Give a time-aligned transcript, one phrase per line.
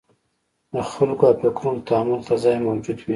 [0.73, 3.09] د خلکو او فکرونو تامل ته ځای موجود وي.